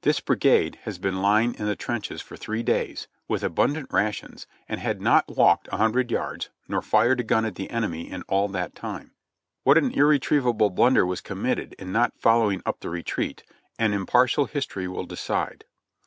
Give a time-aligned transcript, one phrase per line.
[0.00, 4.80] This brigade had been lying in the trenches for three days, with abundant rations, and
[4.80, 8.48] had not walked a hundred yards nor fired a gun at the enemy in all
[8.48, 9.10] that time.
[9.64, 13.44] What an irretrievable blunder was committed in not following up the retreat,
[13.78, 15.66] an impartial history will decide.